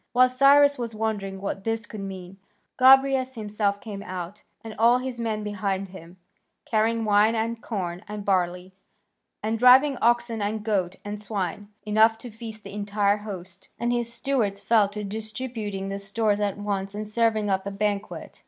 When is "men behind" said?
5.19-5.89